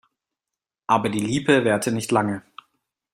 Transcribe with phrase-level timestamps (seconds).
[0.87, 2.41] Aber die Liebe währte nicht lang.